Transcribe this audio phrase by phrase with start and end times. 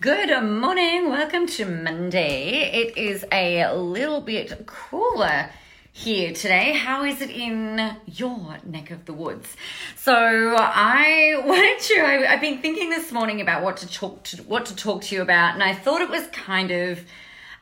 [0.00, 1.10] Good morning.
[1.10, 2.70] Welcome to Monday.
[2.72, 5.50] It is a little bit cooler
[5.92, 6.72] here today.
[6.72, 9.54] How is it in your neck of the woods?
[9.96, 12.00] So I wanted to.
[12.00, 15.14] I, have been thinking this morning about what to talk to what to talk to
[15.14, 17.00] you about, and I thought it was kind of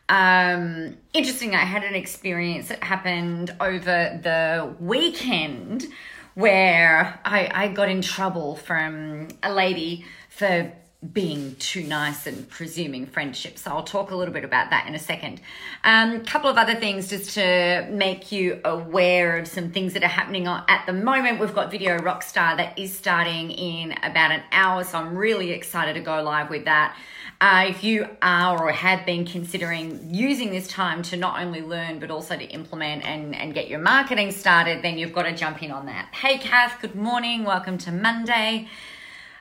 [0.09, 1.57] um, interesting.
[1.57, 5.87] I had an experience that happened over the weekend
[6.35, 10.73] where I, I got in trouble from a lady for
[11.13, 13.57] being too nice and presuming friendship.
[13.57, 15.41] So I'll talk a little bit about that in a second.
[15.85, 20.03] A um, couple of other things just to make you aware of some things that
[20.03, 21.39] are happening at the moment.
[21.39, 25.95] We've got Video Rockstar that is starting in about an hour, so I'm really excited
[25.95, 26.97] to go live with that.
[27.41, 32.01] Uh, if you are or have been considering using this time to not only learn
[32.01, 35.63] but also to implement and, and get your marketing started, then you've got to jump
[35.63, 36.13] in on that.
[36.13, 37.45] Hey, Kath, good morning.
[37.45, 38.67] Welcome to Monday.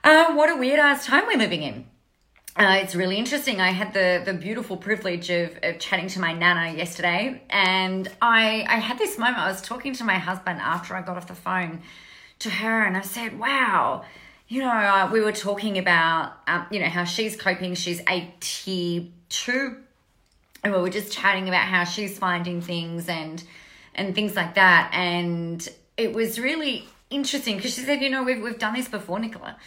[0.08, 1.86] Uh, what a weird ass time we're living in.
[2.56, 3.60] Uh, it's really interesting.
[3.60, 8.66] I had the the beautiful privilege of, of chatting to my nana yesterday, and I
[8.70, 9.40] I had this moment.
[9.40, 11.82] I was talking to my husband after I got off the phone
[12.40, 14.05] to her, and I said, "Wow."
[14.48, 17.76] You know, uh, we were talking about, um, you know, how she's coping.
[17.76, 19.76] She's 82
[20.64, 23.44] and we were just chatting about how she's finding things and
[23.94, 28.42] and things like that and it was really interesting because she said you know we've,
[28.42, 29.58] we've done this before nicola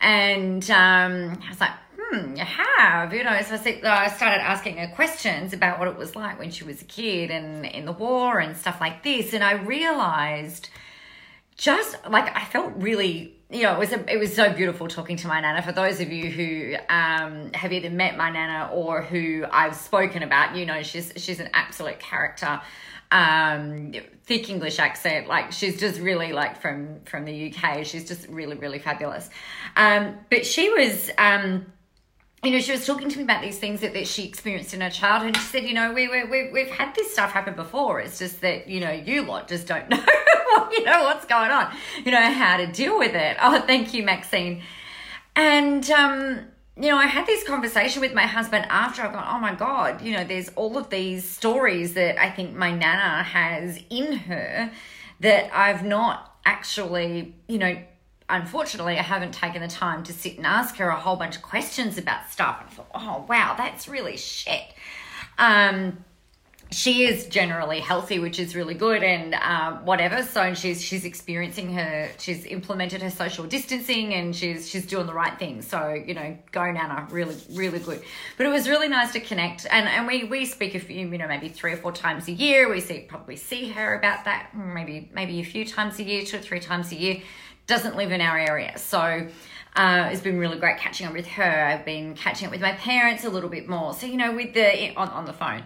[0.00, 3.40] and um, I was like, hmm, you have, you know.
[3.42, 6.84] So I started asking her questions about what it was like when she was a
[6.84, 9.32] kid and in the war and stuff like this.
[9.32, 10.70] And I realized
[11.56, 15.16] just like I felt really you know, it was a, it was so beautiful talking
[15.16, 15.62] to my nana.
[15.62, 20.22] For those of you who um, have either met my nana or who I've spoken
[20.22, 22.60] about, you know, she's she's an absolute character
[23.10, 23.92] um,
[24.24, 25.28] thick English accent.
[25.28, 27.84] Like she's just really like from from the UK.
[27.84, 29.30] She's just really really fabulous.
[29.76, 31.10] Um, but she was.
[31.18, 31.66] Um,
[32.44, 34.80] you know, she was talking to me about these things that, that she experienced in
[34.80, 35.36] her childhood.
[35.36, 37.98] She said, you know, we, we, we, we've had this stuff happen before.
[37.98, 39.98] It's just that, you know, you lot just don't know,
[40.70, 43.36] you know, what's going on, you know, how to deal with it.
[43.42, 44.62] Oh, thank you, Maxine.
[45.34, 46.46] And, um,
[46.80, 50.00] you know, I had this conversation with my husband after I've gone, oh my God,
[50.00, 54.70] you know, there's all of these stories that I think my nana has in her
[55.18, 57.76] that I've not actually, you know,
[58.28, 61.42] unfortunately, I haven't taken the time to sit and ask her a whole bunch of
[61.42, 62.62] questions about stuff.
[62.64, 64.62] I thought, oh wow, that's really shit.
[65.36, 66.04] Um,
[66.70, 70.22] she is generally healthy, which is really good, and um, whatever.
[70.22, 72.10] So she's she's experiencing her.
[72.18, 75.62] She's implemented her social distancing, and she's she's doing the right thing.
[75.62, 78.02] So you know, go Nana, really really good.
[78.36, 81.18] But it was really nice to connect, and and we we speak a few, you
[81.18, 82.70] know, maybe three or four times a year.
[82.70, 86.36] We see probably see her about that, maybe maybe a few times a year, two
[86.36, 87.22] or three times a year.
[87.66, 89.28] Doesn't live in our area, so.
[89.76, 91.44] Uh, it's been really great catching up with her.
[91.44, 93.94] I've been catching up with my parents a little bit more.
[93.94, 95.62] So you know, with the on on the phone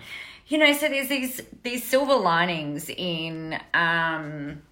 [0.49, 4.63] you know, so there's these these silver linings in um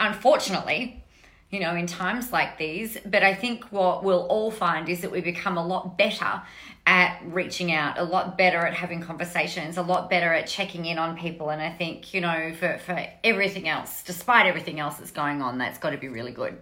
[0.00, 1.02] unfortunately,
[1.50, 5.10] you know, in times like these, but I think what we'll all find is that
[5.10, 6.42] we become a lot better
[6.86, 10.98] at reaching out, a lot better at having conversations, a lot better at checking in
[10.98, 11.50] on people.
[11.50, 15.58] And I think, you know, for, for everything else, despite everything else that's going on,
[15.58, 16.58] that's got to be really good.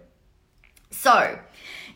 [0.91, 1.39] So,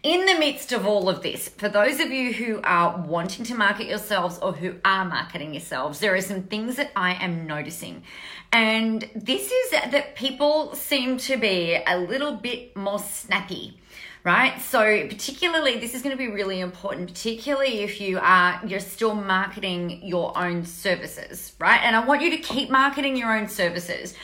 [0.03, 3.55] in the midst of all of this, for those of you who are wanting to
[3.55, 8.03] market yourselves or who are marketing yourselves, there are some things that I am noticing.
[8.51, 13.79] And this is that people seem to be a little bit more snappy
[14.23, 14.59] right?
[14.59, 19.13] So particularly this is going to be really important particularly if you are you're still
[19.13, 21.79] marketing your own services right?
[21.83, 24.15] And i want you to keep marketing your own services.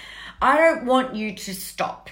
[0.42, 2.10] I don't want you to stop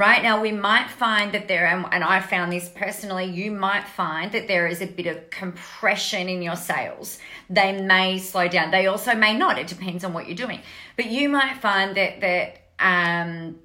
[0.00, 0.22] right?
[0.22, 4.48] Now, we might find that there, and I found this personally, you might find that
[4.48, 7.18] there is a bit of compression in your sales.
[7.50, 8.70] They may slow down.
[8.70, 9.58] They also may not.
[9.58, 10.62] It depends on what you're doing.
[10.96, 13.56] But you might find that, that, um,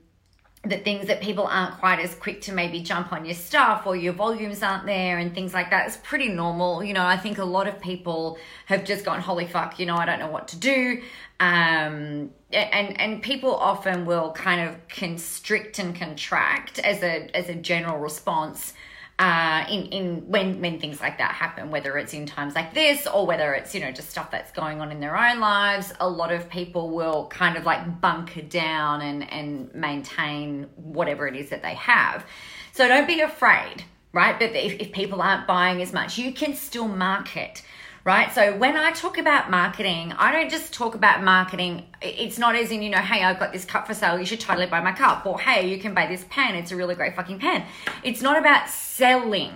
[0.69, 3.95] that things that people aren't quite as quick to maybe jump on your stuff or
[3.95, 5.87] your volumes aren't there and things like that.
[5.87, 6.83] It's pretty normal.
[6.83, 9.95] You know, I think a lot of people have just gone, holy fuck, you know,
[9.95, 11.01] I don't know what to do.
[11.39, 17.55] Um, and and people often will kind of constrict and contract as a as a
[17.55, 18.73] general response
[19.17, 23.07] uh, in in when when things like that happen, whether it's in times like this
[23.07, 25.93] or whether it's you know just stuff that's going on in their own lives.
[25.99, 31.35] A lot of people will kind of like bunker down and and maintain whatever it
[31.35, 32.25] is that they have.
[32.73, 34.37] So don't be afraid, right?
[34.37, 37.61] But if, if people aren't buying as much, you can still market
[38.05, 38.31] right?
[38.33, 41.87] So when I talk about marketing, I don't just talk about marketing.
[42.03, 44.19] It's not as in, you know, hey, I've got this cup for sale.
[44.19, 45.25] You should totally buy my cup.
[45.25, 46.55] Or hey, you can buy this pen.
[46.55, 47.65] It's a really great fucking pen.
[48.03, 49.51] It's not about selling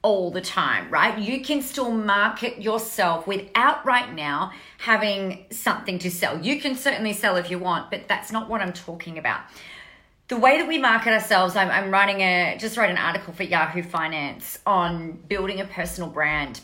[0.00, 1.18] all the time, right?
[1.18, 6.40] You can still market yourself without right now having something to sell.
[6.40, 9.42] You can certainly sell if you want, but that's not what I'm talking about.
[10.28, 13.42] The way that we market ourselves, I'm, I'm writing a, just wrote an article for
[13.42, 16.62] Yahoo Finance on building a personal brand.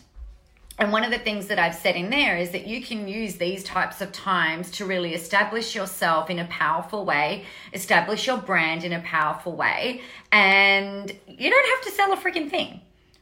[0.78, 3.36] And one of the things that I've said in there is that you can use
[3.36, 8.84] these types of times to really establish yourself in a powerful way, establish your brand
[8.84, 12.80] in a powerful way, and you don't have to sell a freaking thing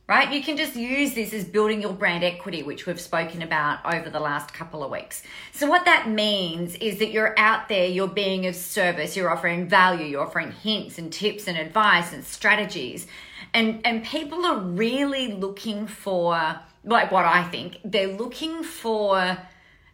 [0.08, 0.32] right?
[0.32, 4.08] You can just use this as building your brand equity, which we've spoken about over
[4.08, 5.22] the last couple of weeks.
[5.52, 9.68] So, what that means is that you're out there, you're being of service, you're offering
[9.68, 13.06] value, you're offering hints and tips and advice and strategies.
[13.52, 19.18] And, and people are really looking for, like what I think, they're looking for,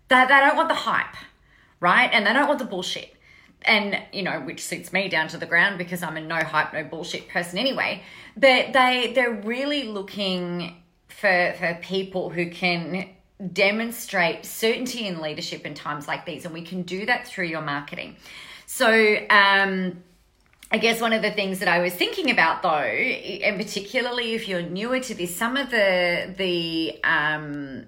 [0.08, 1.16] they, they don't want the hype,
[1.80, 2.10] right?
[2.12, 3.16] And they don't want the bullshit.
[3.64, 6.72] And you know which suits me down to the ground because i'm a no hype
[6.72, 8.02] no bullshit person anyway.
[8.36, 13.10] But they they're really looking for for people who can
[13.52, 16.44] demonstrate certainty in leadership in times like these.
[16.44, 18.16] And we can do that through your marketing.
[18.66, 20.02] So um
[20.74, 24.48] I guess one of the things that I was thinking about though, and particularly if
[24.48, 27.86] you're newer to this, some of the the um,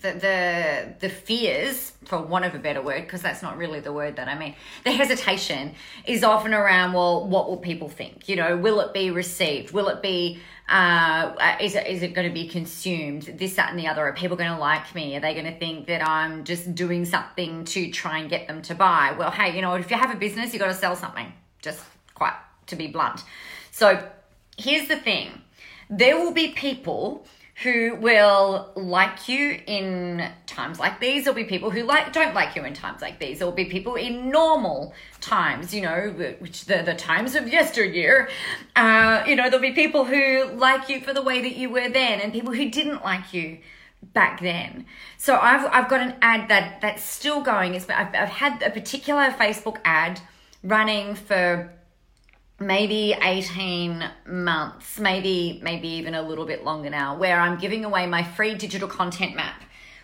[0.00, 3.92] the the the fears for want of a better word because that's not really the
[3.92, 4.54] word that i mean
[4.84, 5.74] the hesitation
[6.06, 8.28] is often around well what will people think?
[8.28, 9.72] You know will it be received?
[9.72, 13.22] Will it be uh, is it, is it going to be consumed?
[13.22, 14.06] This that and the other.
[14.06, 15.16] Are people going to like me?
[15.16, 18.62] Are they going to think that i'm just doing something to try and get them
[18.62, 19.14] to buy?
[19.18, 21.80] Well hey you know if you have a business you got to sell something just
[22.14, 22.34] quite
[22.66, 23.24] to be blunt.
[23.70, 24.02] So
[24.56, 25.40] here's the thing.
[25.90, 27.26] There will be people
[27.62, 31.24] who will like you in times like these.
[31.24, 33.40] There'll be people who like don't like you in times like these.
[33.40, 38.28] There'll be people in normal times, you know, which the the times of yesteryear.
[38.76, 41.88] Uh, you know, there'll be people who like you for the way that you were
[41.88, 43.58] then, and people who didn't like you
[44.02, 44.86] back then.
[45.16, 47.74] So I've I've got an ad that that's still going.
[47.74, 50.20] It's I've, I've had a particular Facebook ad
[50.62, 51.72] running for
[52.60, 58.04] maybe 18 months maybe maybe even a little bit longer now where i'm giving away
[58.06, 59.62] my free digital content map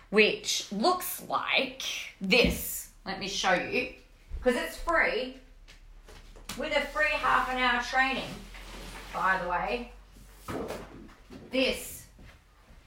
[0.09, 1.81] which looks like
[2.21, 2.89] this.
[3.05, 3.93] Let me show you.
[4.37, 5.35] Because it's free
[6.57, 8.29] with a free half an hour training
[9.13, 9.91] by the way.
[11.51, 12.05] This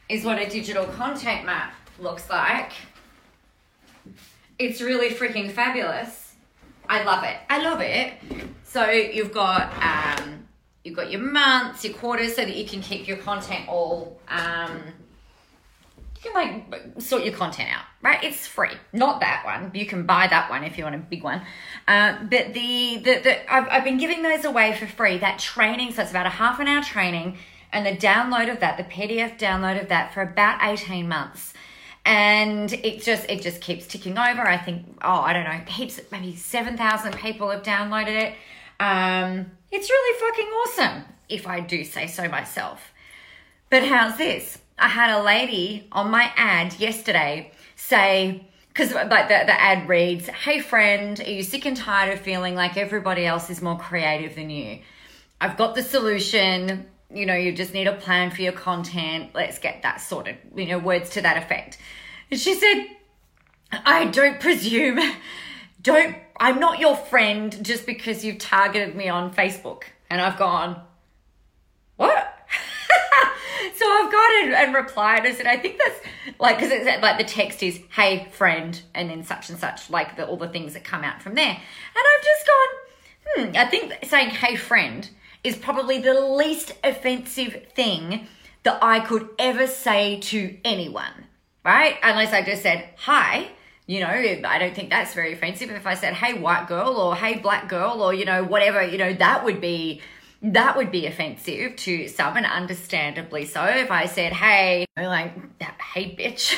[0.09, 2.73] is what a digital content map looks like.
[4.59, 6.28] It's really freaking fabulous
[6.89, 8.13] i love it i love it
[8.69, 10.47] so you've got um,
[10.85, 14.21] you've got your months, your quarters, so that you can keep your content all.
[14.29, 14.83] Um,
[16.23, 18.23] you can like sort your content out, right?
[18.23, 18.73] It's free.
[18.93, 19.71] Not that one.
[19.75, 21.43] You can buy that one if you want a big one.
[21.87, 25.17] Uh, but the the, the I've, I've been giving those away for free.
[25.19, 27.39] That training, so it's about a half an hour training,
[27.73, 31.55] and the download of that, the PDF download of that, for about eighteen months
[32.09, 34.41] and it just it just keeps ticking over.
[34.41, 38.35] I think oh I don't know heaps maybe seven thousand people have downloaded it.
[38.81, 42.93] Um, it's really fucking awesome, if I do say so myself.
[43.69, 44.59] But how's this?
[44.79, 50.29] I had a lady on my ad yesterday say, because like the, the ad reads,
[50.29, 54.35] Hey friend, are you sick and tired of feeling like everybody else is more creative
[54.35, 54.79] than you?
[55.43, 56.87] I've got the solution.
[57.13, 59.31] You know, you just need a plan for your content.
[59.35, 60.37] Let's get that sorted.
[60.55, 61.79] You know, words to that effect.
[62.31, 62.87] And she said,
[63.73, 64.99] I don't presume,
[65.83, 69.83] don't I'm not your friend just because you've targeted me on Facebook.
[70.09, 70.81] And I've gone,
[71.97, 72.39] what?
[73.77, 75.27] so I've gone and, replied.
[75.27, 76.01] I said, I think that's
[76.39, 80.17] like, because it's like the text is, hey, friend, and then such and such, like
[80.17, 81.49] the, all the things that come out from there.
[81.49, 81.57] And
[81.97, 82.69] I've just gone,
[83.27, 85.11] hmm, I think saying, hey, friend,
[85.45, 88.27] is probably the least offensive thing
[88.65, 91.27] that I could ever say to anyone,
[91.65, 91.97] right?
[92.03, 93.51] Unless I just said, hi
[93.89, 95.71] you know, I don't think that's very offensive.
[95.71, 98.99] If I said, hey, white girl, or hey, black girl, or, you know, whatever, you
[98.99, 100.01] know, that would be.
[100.41, 103.65] That would be offensive to some, and understandably so.
[103.65, 105.33] If I said, "Hey," like,
[105.83, 106.57] "Hey, bitch,"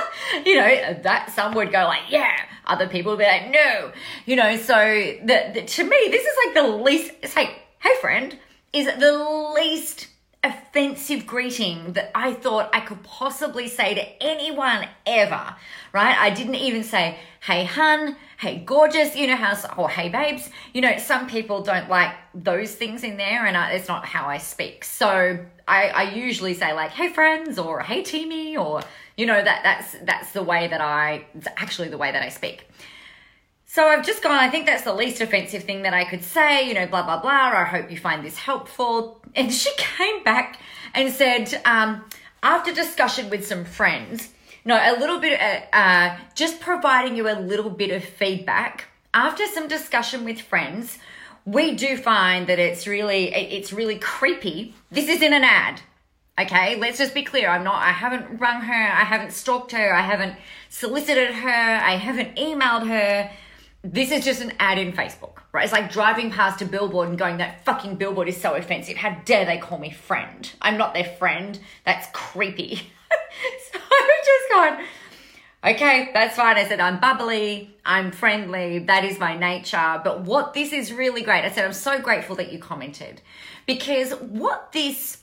[0.46, 3.90] you know, that some would go like, "Yeah." Other people would be like, "No,"
[4.26, 4.56] you know.
[4.56, 7.10] So, the, the to me, this is like the least.
[7.20, 8.36] It's like, "Hey, friend,"
[8.72, 9.12] is the
[9.54, 10.08] least
[10.42, 15.54] offensive greeting that I thought I could possibly say to anyone ever,
[15.92, 16.16] right?
[16.18, 20.50] I didn't even say, hey, hun, hey, gorgeous, you know how, or hey, babes.
[20.72, 24.26] You know, some people don't like those things in there, and I, it's not how
[24.26, 24.82] I speak.
[24.84, 25.38] So
[25.68, 28.82] I, I usually say, like, hey, friends, or hey, Timmy, or,
[29.16, 32.30] you know, that that's that's the way that I, it's actually the way that I
[32.30, 32.68] speak.
[33.76, 36.66] So I've just gone, I think that's the least offensive thing that I could say,
[36.66, 37.30] you know, blah, blah, blah.
[37.30, 39.20] I hope you find this helpful.
[39.34, 40.58] And she came back
[40.94, 42.02] and said, um,
[42.42, 44.30] after discussion with some friends,
[44.64, 48.88] no, a little bit, uh, uh, just providing you a little bit of feedback.
[49.12, 50.96] After some discussion with friends,
[51.44, 54.74] we do find that it's really, it's really creepy.
[54.90, 55.82] This is in an ad.
[56.40, 57.50] Okay, let's just be clear.
[57.50, 60.34] I'm not, I haven't rung her, I haven't stalked her, I haven't
[60.70, 63.30] solicited her, I haven't emailed her.
[63.92, 65.62] This is just an ad in Facebook, right?
[65.62, 68.96] It's like driving past a billboard and going, that fucking billboard is so offensive.
[68.96, 70.50] How dare they call me friend?
[70.60, 71.56] I'm not their friend.
[71.84, 72.74] That's creepy.
[73.72, 74.84] so I've just gone,
[75.64, 76.56] okay, that's fine.
[76.56, 80.00] I said, I'm bubbly, I'm friendly, that is my nature.
[80.02, 83.22] But what this is really great, I said, I'm so grateful that you commented
[83.66, 85.18] because what this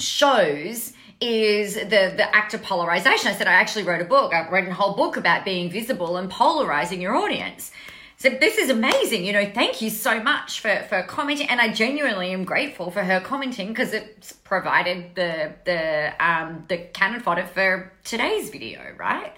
[0.00, 3.28] shows is the the act of polarization.
[3.28, 4.32] I said I actually wrote a book.
[4.32, 7.72] I wrote a whole book about being visible and polarizing your audience.
[8.18, 9.24] So this is amazing.
[9.24, 13.02] You know, thank you so much for for commenting, and I genuinely am grateful for
[13.04, 19.32] her commenting because it's provided the the um the cannon fodder for today's video, right?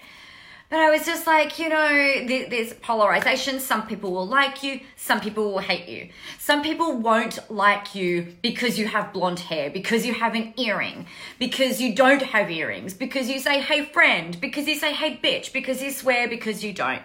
[0.71, 3.59] But I was just like, you know, there's polarization.
[3.59, 6.07] Some people will like you, some people will hate you.
[6.39, 11.07] Some people won't like you because you have blonde hair, because you have an earring,
[11.39, 15.51] because you don't have earrings, because you say, hey, friend, because you say, hey, bitch,
[15.51, 17.01] because you swear, because you don't.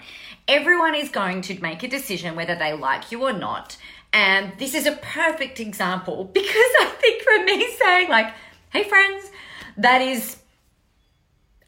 [0.47, 3.77] Everyone is going to make a decision whether they like you or not.
[4.13, 8.33] And this is a perfect example because I think for me saying, like,
[8.71, 9.29] hey, friends,
[9.77, 10.37] that is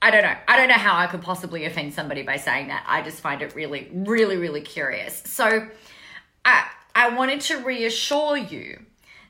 [0.01, 0.37] I don't know.
[0.47, 2.85] I don't know how I could possibly offend somebody by saying that.
[2.87, 5.23] I just find it really, really, really curious.
[5.27, 5.69] So
[6.45, 8.85] I, I wanted to reassure you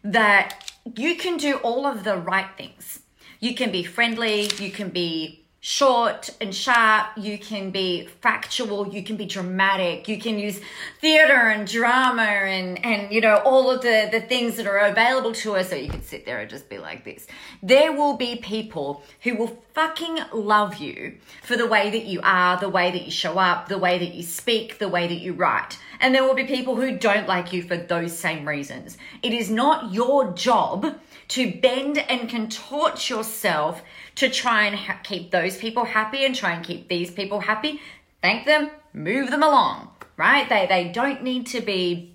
[0.05, 3.01] that you can do all of the right things.
[3.41, 9.03] You can be friendly, you can be short and sharp, you can be factual, you
[9.03, 10.61] can be dramatic, you can use
[11.01, 15.33] theater and drama and and you know all of the the things that are available
[15.33, 17.27] to us so you can sit there and just be like this.
[17.63, 22.59] There will be people who will fucking love you for the way that you are,
[22.59, 25.33] the way that you show up, the way that you speak, the way that you
[25.33, 25.79] write.
[26.01, 28.97] And there will be people who don't like you for those same reasons.
[29.23, 30.99] It is not your job
[31.29, 33.83] to bend and contort yourself
[34.15, 37.81] to try and ha- keep those people happy and try and keep these people happy.
[38.21, 40.49] Thank them, move them along, right?
[40.49, 42.15] They they don't need to be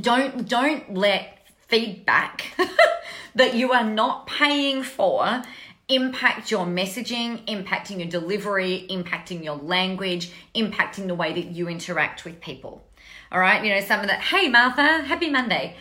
[0.00, 2.44] don't don't let feedback
[3.34, 5.42] that you are not paying for
[5.88, 12.24] impact your messaging, impacting your delivery, impacting your language, impacting the way that you interact
[12.24, 12.82] with people.
[13.30, 15.76] All right, you know, some of that, hey Martha, happy Monday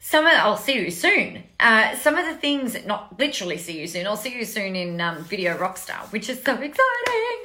[0.00, 1.42] some of I'll see you soon.
[1.58, 4.06] Uh, some of the things, not literally see you soon.
[4.06, 7.38] I'll see you soon in um, Video Rockstar, which is so exciting.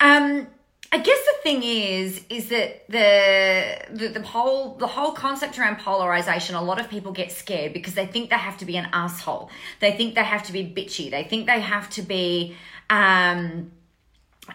[0.00, 0.46] Um,
[0.90, 5.78] I guess the thing is, is that the, the the whole the whole concept around
[5.78, 6.54] polarization.
[6.54, 9.50] A lot of people get scared because they think they have to be an asshole.
[9.80, 11.10] They think they have to be bitchy.
[11.10, 12.56] They think they have to be.
[12.90, 13.72] Um,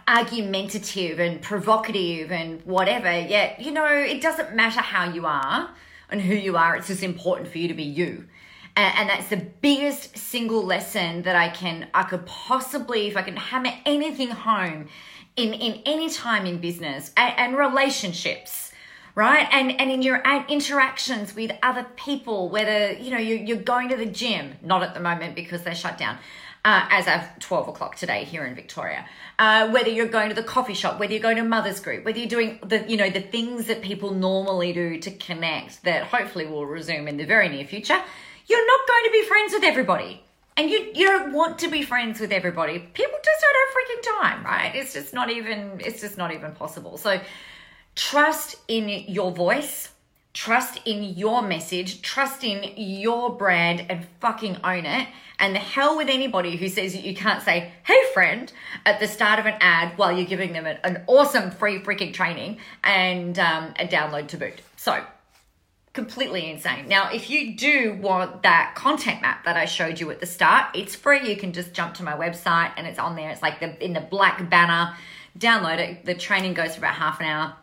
[0.07, 5.69] argumentative and provocative and whatever yet you know it doesn't matter how you are
[6.09, 6.75] and who you are.
[6.75, 8.27] It's just important for you to be you.
[8.75, 13.35] And, that's the biggest single lesson that I can, I could possibly, if I can
[13.35, 14.87] hammer anything home
[15.35, 18.71] in, in any time in business and, and relationships,
[19.13, 19.47] right?
[19.51, 23.95] And, and in your interactions with other people, whether, you know, you're, you're going to
[23.95, 26.17] the gym, not at the moment because they're shut down,
[26.65, 29.05] uh, as of 12 o'clock today here in Victoria.
[29.37, 32.17] Uh, whether you're going to the coffee shop, whether you're going to mother's group, whether
[32.17, 36.45] you're doing the, you know, the things that people normally do to connect that hopefully
[36.45, 37.99] will resume in the very near future,
[38.47, 40.23] you're not going to be friends with everybody.
[40.55, 42.77] And you, you don't want to be friends with everybody.
[42.79, 44.75] People just don't have freaking time, right?
[44.75, 46.97] It's just not even, it's just not even possible.
[46.97, 47.19] So
[47.95, 49.89] trust in your voice,
[50.33, 55.07] trust in your message, trust in your brand and fucking own it
[55.39, 58.51] and the hell with anybody who says that you can't say, hey friend,
[58.85, 62.59] at the start of an ad while you're giving them an, awesome free freaking training
[62.83, 64.61] and um, a download to boot.
[64.77, 65.03] So,
[65.91, 66.87] completely insane.
[66.87, 70.75] Now, if you do want that content map that I showed you at the start,
[70.75, 71.29] it's free.
[71.29, 73.29] You can just jump to my website and it's on there.
[73.29, 74.95] It's like the in the black banner.
[75.37, 76.05] Download it.
[76.05, 77.55] The training goes for about half an hour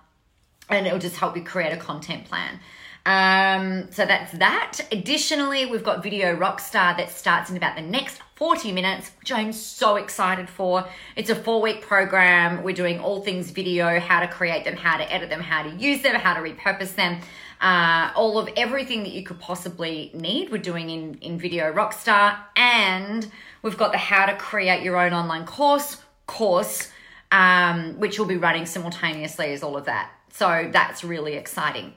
[0.70, 2.60] and it'll just help you create a content plan.
[3.06, 4.80] Um, so that's that.
[4.92, 9.52] Additionally, we've got Video Rockstar that starts in about the next 40 minutes, which I'm
[9.52, 10.86] so excited for.
[11.16, 12.62] It's a four week program.
[12.62, 15.70] We're doing all things video, how to create them, how to edit them, how to
[15.70, 17.20] use them, how to repurpose them.
[17.60, 22.38] Uh, all of everything that you could possibly need, we're doing in, in Video Rockstar.
[22.56, 23.30] And
[23.62, 26.90] we've got the how to create your own online course course,
[27.32, 30.10] um, which will be running simultaneously as all of that.
[30.30, 31.94] So that's really exciting.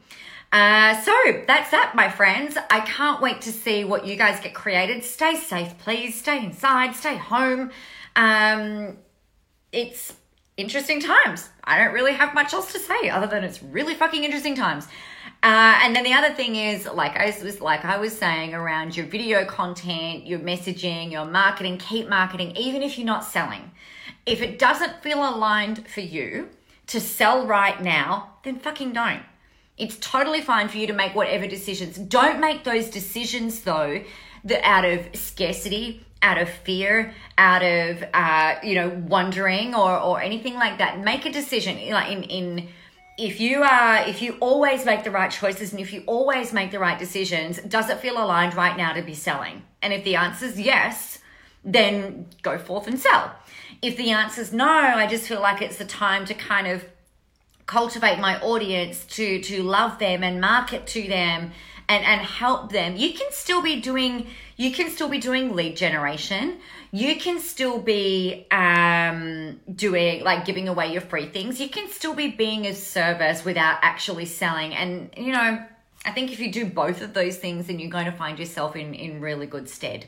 [0.52, 1.12] Uh, so
[1.48, 2.58] that's that, my friends.
[2.70, 5.04] I can't wait to see what you guys get created.
[5.04, 6.20] Stay safe, please.
[6.20, 7.72] Stay inside, stay home.
[8.16, 8.98] Um,
[9.72, 10.14] it's
[10.56, 11.50] interesting times.
[11.64, 14.88] I don't really have much else to say other than it's really fucking interesting times.
[15.42, 18.96] Uh, and then the other thing is, like I was like I was saying, around
[18.96, 23.72] your video content, your messaging, your marketing, keep marketing, even if you're not selling.
[24.26, 26.50] If it doesn't feel aligned for you
[26.88, 29.24] to sell right now, then fucking don't.
[29.78, 31.98] It's totally fine for you to make whatever decisions.
[31.98, 34.04] Don't make those decisions though
[34.44, 40.22] that out of scarcity, out of fear, out of uh, you know wondering or or
[40.22, 41.00] anything like that.
[41.00, 41.90] Make a decision.
[41.90, 42.70] Like in in
[43.18, 46.72] if you are if you always make the right choices and if you always make
[46.72, 49.64] the right decisions, does it feel aligned right now to be selling?
[49.82, 51.20] And if the answer is yes,
[51.64, 53.34] then go forth and sell.
[53.84, 56.86] If the answer is no, I just feel like it's the time to kind of
[57.66, 61.52] cultivate my audience to to love them and market to them
[61.90, 62.96] and and help them.
[62.96, 66.60] You can still be doing you can still be doing lead generation.
[66.92, 71.60] You can still be um doing like giving away your free things.
[71.60, 74.74] You can still be being a service without actually selling.
[74.74, 75.62] And you know
[76.06, 78.76] i think if you do both of those things then you're going to find yourself
[78.76, 80.06] in in really good stead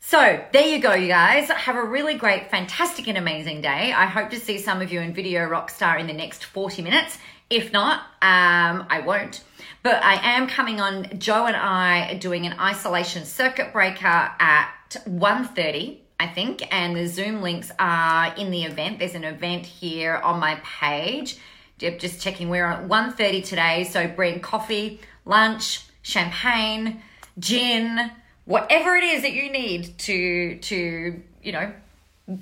[0.00, 1.48] so there you go, you guys.
[1.50, 3.92] Have a really great, fantastic, and amazing day.
[3.92, 7.18] I hope to see some of you in Video Rockstar in the next 40 minutes.
[7.50, 9.42] If not, um, I won't.
[9.82, 11.18] But I am coming on.
[11.18, 14.72] Joe and I doing an isolation circuit breaker at
[15.06, 18.98] 1.30, I think, and the Zoom links are in the event.
[18.98, 21.38] There's an event here on my page.
[21.78, 23.84] Just checking, we're at 1.30 today.
[23.84, 27.02] So bring coffee, lunch, champagne,
[27.38, 28.10] gin,
[28.50, 31.72] whatever it is that you need to to you know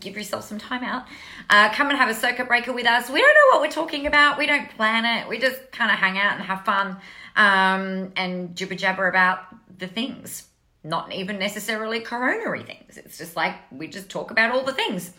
[0.01, 1.05] give yourself some time out.
[1.49, 3.09] Uh, come and have a circuit breaker with us.
[3.09, 4.37] We don't know what we're talking about.
[4.37, 5.29] We don't plan it.
[5.29, 6.99] We just kind of hang out and have fun
[7.37, 9.41] um, and jibber jabber about
[9.79, 10.47] the things.
[10.85, 12.97] Not even necessarily coronary things.
[12.97, 15.13] It's just like we just talk about all the things.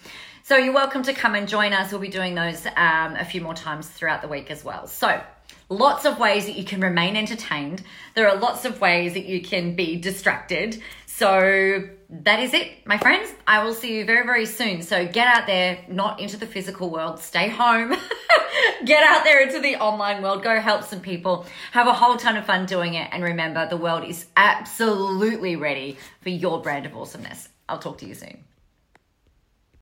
[0.44, 1.92] So you're welcome to come and join us.
[1.92, 4.88] We'll be doing those um, a few more times throughout the week as well.
[4.88, 5.22] So
[5.70, 7.84] lots of ways that you can remain entertained.
[8.16, 10.82] There are lots of ways that you can be distracted.
[11.06, 13.32] So that is it, my friends.
[13.46, 14.82] I will see you very, very soon.
[14.82, 17.96] So get out there, not into the physical world, stay home,
[18.86, 22.36] get out there into the online world, go help some people, have a whole ton
[22.36, 23.10] of fun doing it.
[23.12, 27.50] And remember, the world is absolutely ready for your brand of awesomeness.
[27.68, 28.49] I'll talk to you soon.